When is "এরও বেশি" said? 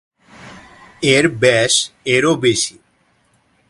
2.05-2.75